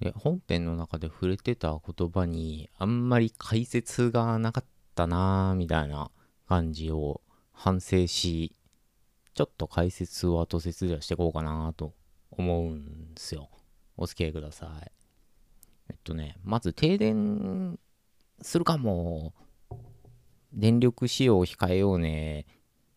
[0.01, 6.11] で、本編の中で触れてた言葉にあんまり解説がなかったなみたいな
[6.49, 7.21] 感じを
[7.53, 8.57] 反省し、
[9.35, 11.95] ちょっと解説を後説ではしていこうかなと
[12.31, 13.49] 思うんですよ。
[13.97, 15.02] お付き合いください。
[16.03, 17.79] とね、まず停電
[18.41, 19.35] するかも。
[20.53, 22.47] 電力使用を控えようね。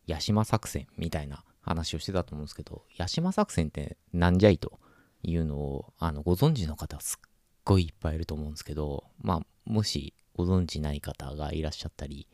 [0.07, 4.79] ヤシマ作戦みたいな話をしてたと思うんですけど、ヤシマ作戦ってなんじゃいと
[5.23, 7.29] いうのをあのご存知の方すっ
[7.63, 12.27] ごいいっぱいいると思うんですけど、まあ、もしご存知ない方がいらっしゃったり、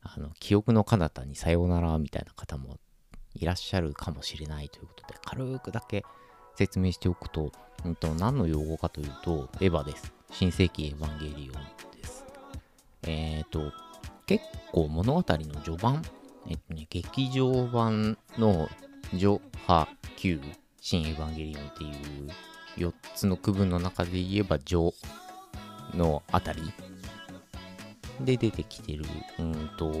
[0.00, 2.78] あの記憶の彼方にさようならみたいな方も
[3.34, 6.04] いらっしゃるかもしれないということで、軽くだけ
[6.56, 7.52] 説明しておくと、
[7.84, 10.17] うんと、何の用語かというと、エヴァです。
[10.30, 12.24] 新世紀エヴァンゲリオンです。
[13.02, 13.72] えっ、と、
[14.26, 16.02] 結構物語の序盤、
[16.48, 18.68] えっとね、劇場版の
[19.10, 20.40] 序波旧
[20.80, 24.92] 新エヴァンゲリオンっていう4つの区分の中で言えば序
[25.94, 26.62] のあたり
[28.20, 29.04] で出てきてる、
[29.38, 29.92] うんと、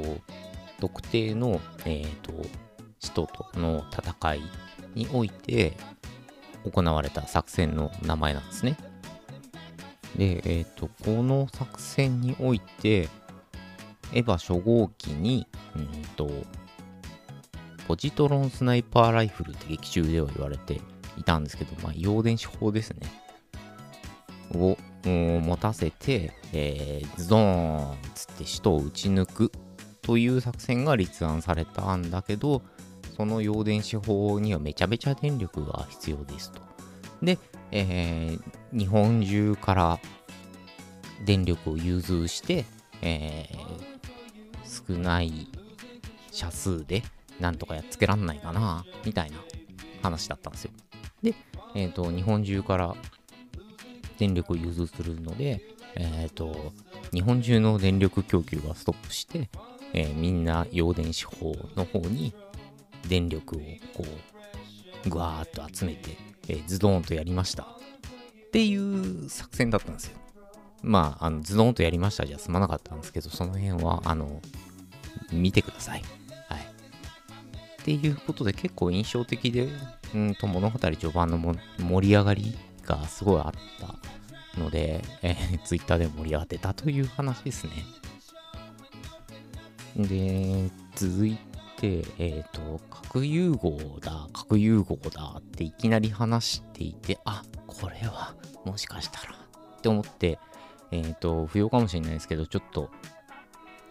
[0.80, 2.32] 特定の、えっ、と、
[3.00, 4.42] 使徒との戦い
[4.94, 5.76] において
[6.70, 8.76] 行われた作戦の名前なんですね。
[10.16, 13.08] で、えっ、と、この作戦において、
[14.12, 16.30] エヴァ初号機に、うんと、
[17.86, 20.80] ポジトロンスナイパーライフルって劇中では言われて
[21.16, 23.00] いたんですけど、まあ、陽電子砲ですね。
[24.54, 29.52] を持たせて、えーズドーンっつって使徒を撃ち抜く
[30.02, 32.62] という作戦が立案されたんだけど、
[33.16, 36.60] その陽電子法にはめちゃめちゃ電力が必要ですと。
[37.22, 37.38] で、
[37.70, 40.00] えー、日本中から
[41.24, 42.64] 電力を融通して、
[43.02, 45.48] えー、少ない
[46.30, 47.02] 社数で
[47.40, 49.38] なんとかやっつけらんないかな、みたいな
[50.02, 50.72] 話だったんですよ。
[51.22, 51.34] で、
[51.74, 52.94] えっ、ー、と、日本中から
[54.18, 55.62] 電力を融通するので、
[55.96, 56.72] えっ、ー、と、
[57.12, 59.48] 日本中の電力供給がストップして、
[59.94, 62.34] えー、みんな陽電子法の方に
[63.08, 63.58] 電力を
[63.94, 64.37] こう、
[65.08, 66.16] ぐわーっと集めて、
[66.48, 67.64] えー、ズドーンとやりました。
[67.64, 70.18] っていう作戦だったんですよ。
[70.82, 74.40] まあ、あのズドンとやりましたじゃ済まなかったんですけど、その辺は、あの、
[75.32, 76.02] 見てください。
[76.48, 76.60] はい。
[77.82, 79.68] っていうことで結構印象的で、
[80.14, 81.38] うんと物語序盤の
[81.78, 87.72] 盛り上がりがすごいあったので、えー、ツイッターで盛り上がってたという話ですね。
[89.96, 91.36] で、続い
[91.78, 100.38] て、え、ー、と、核融合だ、核融合だっていきなり話していて、あ、これはもしかしたらって思って、
[100.90, 102.90] えっ、ー、と、不要かもしれないですけど、ちょっと、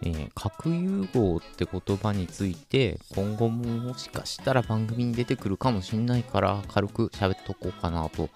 [0.02, 8.28] えー、核融合って言葉について、今後ももしかしたら番組に出てくるかもしれないから、軽く喋っとこうかなと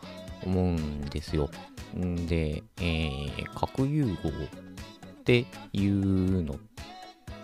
[0.44, 1.50] 思うんですよ。
[1.96, 6.71] んで、えー、核融合っていうのって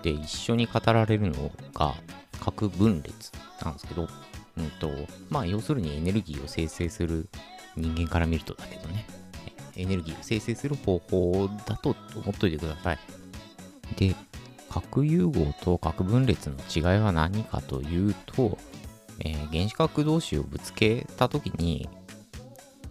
[0.05, 1.95] 一緒に語られるのが
[2.41, 3.33] 核分裂
[3.65, 4.09] なんですけど、
[4.57, 4.91] うんと、
[5.31, 7.29] まあ要するにエネルギーを生成する
[7.77, 9.07] 人間から見るとだけどね、
[9.77, 12.99] エネルギーを生成する方法だと思っといてください。
[13.97, 14.15] で、
[14.69, 18.59] 核融合と核分裂の違いは何かというと、
[19.21, 21.89] えー、原子核同士をぶつけたときに、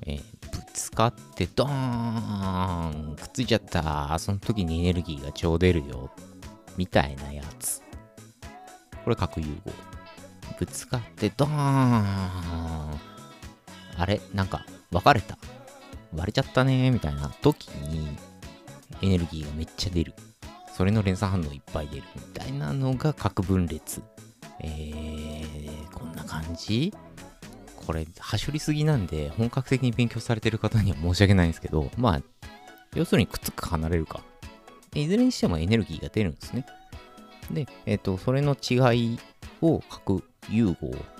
[0.05, 0.17] えー、
[0.51, 4.17] ぶつかってドーンくっついちゃった。
[4.19, 6.09] その時にエネルギーが超出るよ。
[6.77, 7.81] みたいなやつ。
[9.03, 9.71] これ核融合。
[10.59, 12.99] ぶつかってドーンあ
[14.07, 14.21] れ？
[14.33, 15.37] なんか分かれた
[16.15, 18.07] 割れちゃったねみたいな時に
[19.01, 20.13] エネルギーがめっちゃ出る。
[20.73, 24.01] それの連鎖反応いっぱい出るみたいなのが核分裂。
[24.61, 26.93] えー、こんな感じ？
[27.75, 32.21] これ、はしょりすぎなんで、本格的に勉強されてる方には申し訳ないんですけど、まあ、
[32.95, 34.21] 要するにくっつくか離れるか。
[35.01, 36.65] いずれにしてもエネルギーが出るんですね。
[37.51, 39.19] で、えっ、ー、と、それの違い
[39.61, 40.73] を核融合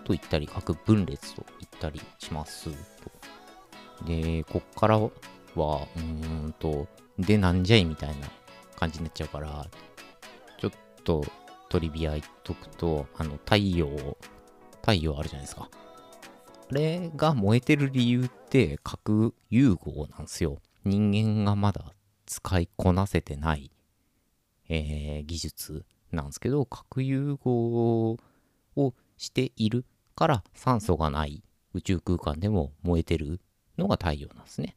[0.04, 4.06] と言ったり、核分裂と言ったりしますと。
[4.06, 6.88] で、こっからは、うーんと、
[7.20, 8.28] で、なんじゃいみたいな
[8.76, 9.66] 感じになっちゃうから、
[10.60, 10.72] ちょっ
[11.04, 11.24] と
[11.70, 13.88] トリビア言っとくと、あの、太陽、
[14.82, 15.70] 太陽あるじゃないですか。
[16.70, 20.58] あれが燃えてる理由って核融合なんですよ。
[20.84, 21.94] 人間がまだ
[22.28, 23.72] 使いこなせてない、
[24.70, 28.18] えー、技術なんですけど、核融合
[28.76, 29.86] をしている
[30.16, 33.40] から酸素がない宇宙空間でも燃えてる
[33.78, 34.76] のが太陽なんですね。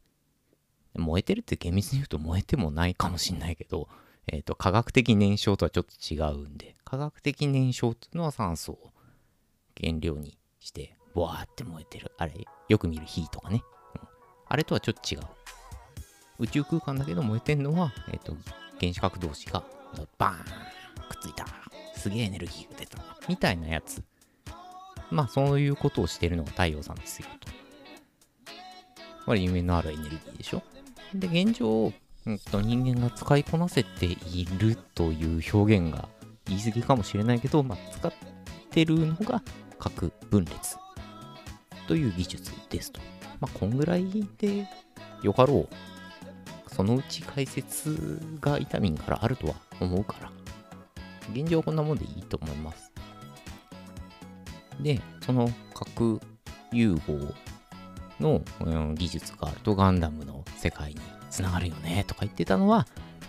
[0.95, 3.87] 燃えてるって厳密に言うと燃えてもないかもしんないけど、
[4.27, 8.91] え、ー、と、科学的燃焼とはちょっと違うんで、科学的燃焼っていうのは酸素を
[9.79, 12.11] 原料にして、ボワーって燃えてる。
[12.17, 12.33] あれ、
[12.69, 13.63] よく見る火とかね。
[13.95, 14.07] うん、
[14.47, 15.21] あれとはちょっと違う。
[16.41, 18.35] 宇宙空間だけど燃えてんのは、えっ、ー、と、
[18.79, 19.63] 原子核同士が
[20.17, 20.35] バーン
[21.07, 21.45] くっついた。
[21.95, 22.97] すげえエネルギーが出た。
[23.29, 24.03] みたいなやつ。
[25.11, 27.51] まあ、そういうことをしてるのが太陽さんですよと。
[29.27, 30.63] これ夢のあるエネルギーでしょ
[31.13, 31.93] で、現状、
[32.25, 36.09] うんと、人間が使いこなせているという表現が
[36.45, 38.11] 言い過ぎかもしれないけど、まあ、使っ
[38.71, 39.43] てるのが
[39.77, 40.77] 核分裂
[41.87, 42.99] という技術ですと。
[43.39, 44.67] まあ、こんぐらいで
[45.21, 45.90] よかろう。
[46.75, 50.31] そのうち解説がイタミンからあるとは思うから、
[51.33, 52.91] 現状こんなもんでいいと思います。
[54.81, 56.19] で、その核
[56.71, 57.33] 融合
[58.19, 62.87] の、うん、技術があるとガンダムの世界につながるよねとか言ってたのは、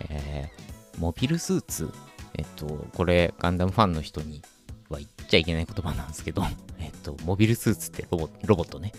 [0.09, 1.89] えー、モビルスーツ。
[2.35, 4.41] えっと、これガンダムファンの人に
[4.89, 6.43] は言っちゃいけない言葉なんですけど、
[6.79, 8.91] えっと、モビルスーツってロボロボットね。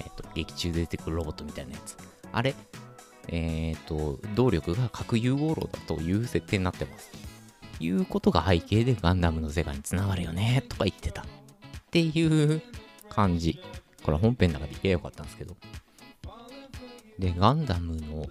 [0.00, 1.96] えっと、劇中で出てくるロボットみたいなやつ。
[2.32, 2.54] あれ、
[3.28, 7.10] えっと、動力が核融合炉だという設定になってます。
[7.80, 11.22] いうことが背景でガンダムの世界につながるよねとか言ってた。
[11.22, 11.26] っ
[11.90, 12.62] ていう
[13.08, 13.60] 感じ。
[14.02, 15.56] これ本編の中で言えばよかったんですけど。
[17.18, 18.26] で、ガンダムの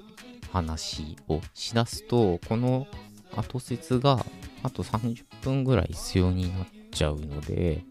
[0.51, 2.87] 話をしだすと、この
[3.35, 4.25] 後説が
[4.63, 7.83] あと30分ぐらい必要になっちゃうので、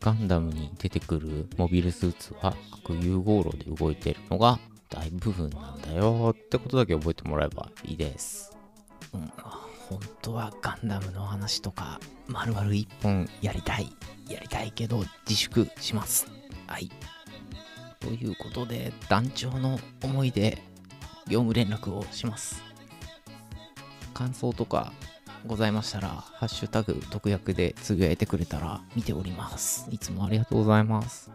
[0.00, 4.58] ガンダムに出てくるモビルスーツは核融合炉で動いてるのが
[4.88, 8.56] 大部分なんだよってことだけ覚えてもらえばいいです。
[9.12, 9.32] うん、
[9.88, 13.92] 本当はガンダムの話とか、まるまる一本やりたい。
[14.28, 16.26] やりたいけど、自粛します。
[16.66, 16.90] はい。
[18.00, 20.62] ということで、団長の思いで、
[21.28, 22.62] 業務連絡をします。
[24.14, 24.92] 感想とか
[25.46, 29.86] ございましたら、ハッシュタグ、特約でつぶやいてくれたら見ております。
[29.90, 31.30] いつもありがとうございます。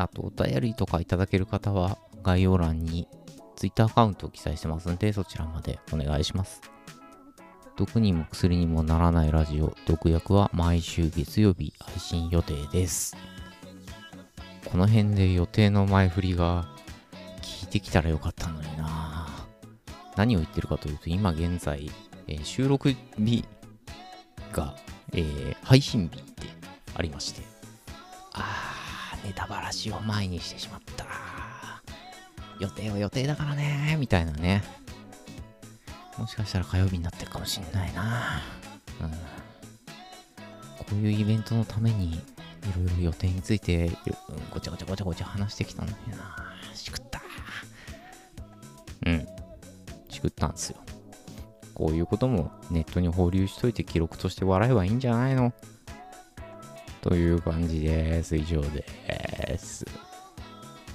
[0.00, 3.08] あと、お便りとかいただける方は、概要欄に
[3.56, 6.60] Twitter アカウントを記載してますんで、そちらまでお願いします。
[7.76, 13.16] 毒にも薬にもならないラジオ、毒薬は毎週月曜日配信予定です。
[14.66, 16.66] この辺で予定の前振りが
[17.40, 19.26] 聞いてきたらよかったのにな
[20.16, 21.90] 何を言ってるかというと、今現在、
[22.28, 23.44] えー収録日
[24.52, 24.74] が、
[25.12, 26.46] えー配信日って
[26.94, 27.42] ありまして、
[28.34, 28.61] あー、
[29.24, 31.06] ネタばらしを前にしてしまった。
[32.60, 34.62] 予定は予定だからねみたいなね。
[36.18, 38.40] もしかしたら火曜日になってるかもしんないな。
[39.00, 39.10] うん。
[39.10, 39.16] こ
[40.92, 42.20] ういうイベントのために、い
[42.76, 43.90] ろいろ予定について、
[44.52, 46.54] ごちゃごちゃごちゃごちゃ話してきたのにな。
[46.74, 47.22] しくった。
[49.06, 49.26] うん。
[50.10, 50.76] しくったんですよ。
[51.74, 55.54] こういうこともネットに放流しといて記録として笑えばいいんじゃないの？
[57.02, 58.36] という感じです。
[58.36, 59.84] 以上です。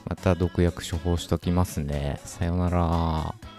[0.10, 2.20] また毒薬処方しときますね。
[2.24, 3.57] さよなら。